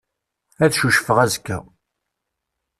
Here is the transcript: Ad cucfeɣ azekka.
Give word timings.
Ad 0.63 0.73
cucfeɣ 0.79 1.17
azekka. 1.25 1.57